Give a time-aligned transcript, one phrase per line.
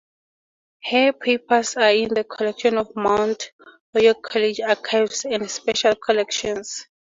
[0.85, 3.51] Her papers are in the collection of Mount
[3.93, 6.87] Holyoke College Archives and Special Collections.